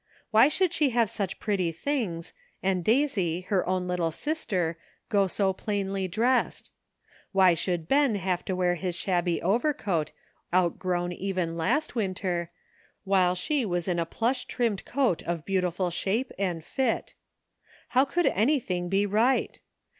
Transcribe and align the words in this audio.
Why 0.31 0.47
should 0.47 0.73
she 0.73 0.89
have 0.89 1.11
such 1.11 1.39
pretty 1.39 1.71
things, 1.71 2.33
and 2.63 2.83
Daisy, 2.83 3.41
her 3.41 3.63
own 3.67 3.87
little 3.87 4.09
sister, 4.09 4.79
go 5.09 5.27
so 5.27 5.53
plainly 5.53 6.07
dressed? 6.07 6.71
Why 7.33 7.53
should 7.53 7.87
Ben 7.87 8.15
have 8.15 8.43
to 8.45 8.55
wear 8.55 8.73
his 8.73 8.95
shabby 8.95 9.39
overcoat, 9.43 10.11
outgrown 10.51 11.11
even 11.13 11.55
last 11.55 11.93
winter, 11.93 12.49
238 13.03 13.05
BORROWED 13.05 13.05
TROUBLE. 13.05 13.11
while 13.25 13.35
she 13.35 13.63
was 13.63 13.87
in 13.87 13.99
a 13.99 14.07
plush 14.07 14.45
trimmed 14.45 14.85
coat 14.85 15.21
of 15.21 15.45
beau 15.45 15.61
tiful 15.61 15.91
shape 15.91 16.31
and 16.39 16.65
fit? 16.65 17.13
How 17.89 18.03
could 18.03 18.25
anything 18.25 18.89
be 18.89 19.05
right? 19.05 19.59